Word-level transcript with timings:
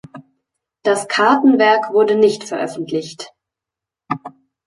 Das 0.81 1.07
Kartenwerk 1.07 1.93
wurde 1.93 2.15
nicht 2.15 2.43
veröffentlicht. 2.43 3.35